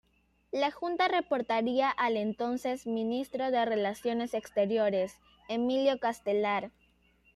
La 0.51 0.71
Junta 0.71 1.07
reportaría 1.07 1.87
al 1.91 2.17
entonces 2.17 2.87
Ministro 2.87 3.51
de 3.51 3.65
Relaciones 3.65 4.33
Exteriores, 4.33 5.15
Emilio 5.47 5.99
Castelar. 5.99 6.71